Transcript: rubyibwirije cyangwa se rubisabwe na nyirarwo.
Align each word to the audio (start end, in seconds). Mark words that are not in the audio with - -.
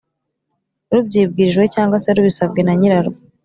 rubyibwirije 0.91 1.63
cyangwa 1.73 2.01
se 2.03 2.09
rubisabwe 2.15 2.59
na 2.63 2.73
nyirarwo. 2.79 3.17